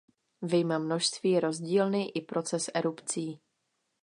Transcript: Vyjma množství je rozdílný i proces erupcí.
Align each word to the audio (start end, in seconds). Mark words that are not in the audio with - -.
Vyjma 0.41 0.77
množství 0.77 1.31
je 1.31 1.39
rozdílný 1.39 2.17
i 2.17 2.21
proces 2.21 2.69
erupcí. 2.73 3.39